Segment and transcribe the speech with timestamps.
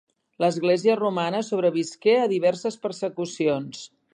[0.43, 3.87] L'església romana sobrevisqué a diverses persecucions.